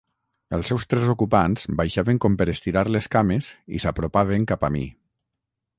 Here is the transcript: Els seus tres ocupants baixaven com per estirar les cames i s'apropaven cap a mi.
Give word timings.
Els 0.57 0.69
seus 0.71 0.85
tres 0.93 1.03
ocupants 1.13 1.67
baixaven 1.81 2.21
com 2.25 2.39
per 2.41 2.49
estirar 2.55 2.85
les 2.95 3.11
cames 3.17 3.51
i 3.79 3.83
s'apropaven 3.87 4.51
cap 4.53 4.69
a 4.71 4.75
mi. 4.79 4.85